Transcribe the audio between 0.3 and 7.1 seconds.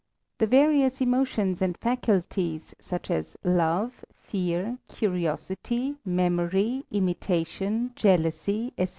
The various emotions and faculties, such as love, fear, curiosity, memory,